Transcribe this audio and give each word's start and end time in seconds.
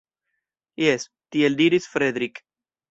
Jes, 0.85 1.07
tiel 1.37 1.61
diris 1.63 1.91
Fredrik! 1.97 2.45